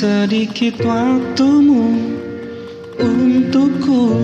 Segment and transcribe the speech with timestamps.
[0.00, 2.16] sedikit waktumu
[2.96, 4.16] untukku.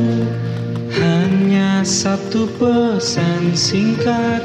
[0.96, 4.40] Hanya satu pesan singkat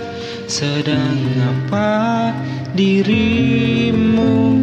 [0.52, 2.36] Sedang apa
[2.76, 4.60] dirimu?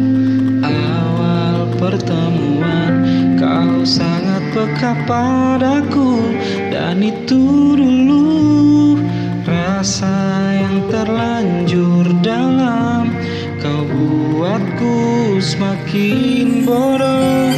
[0.61, 2.93] Awal pertemuan
[3.41, 6.21] Kau sangat peka padaku.
[6.69, 8.29] Dan itu dulu
[9.41, 12.98] Rasa yang terlanjur dalam
[13.99, 14.95] Kau buatku
[15.43, 17.51] semakin bodoh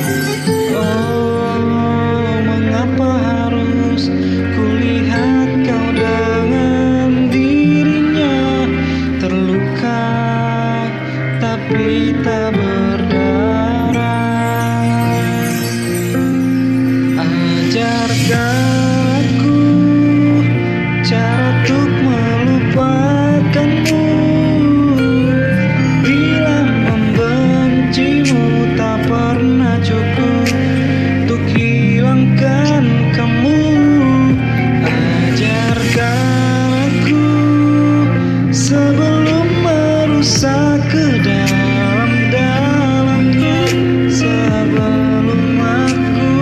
[40.42, 43.62] merusak ke dalam-dalamnya
[44.10, 46.34] Sebelum aku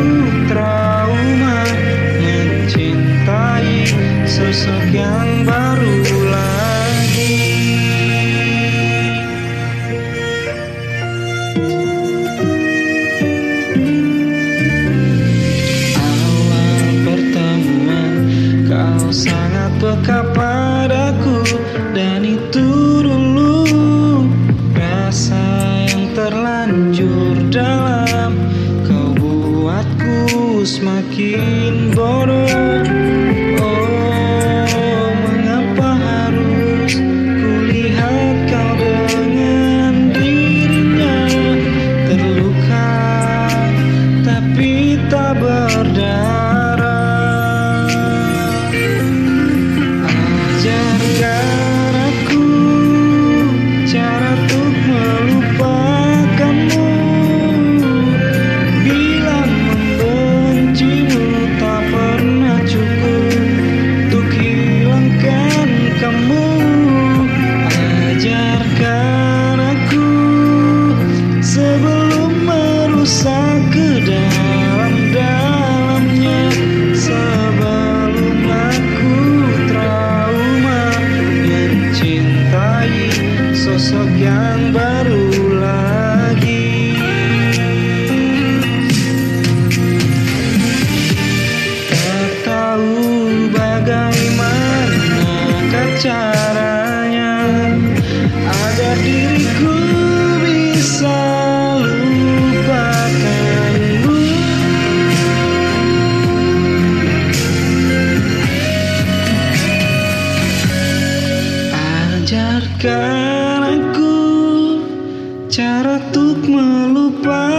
[0.48, 1.68] trauma
[2.24, 3.92] Mencintai
[4.24, 6.00] sosok yang baru
[6.32, 7.44] lagi.
[16.00, 18.32] Awal pertemuan
[18.64, 21.44] Kau sangat peka padaku
[21.92, 22.89] Dan itu
[27.60, 28.32] dalam
[28.88, 32.39] Kau buatku semakin bodoh
[96.00, 97.44] caranya.
[98.48, 99.76] Agar diriku
[100.40, 101.20] bisa
[101.84, 103.20] lupakanmu.
[111.76, 114.16] Ajarkan aku
[115.52, 117.59] cara untuk melupakan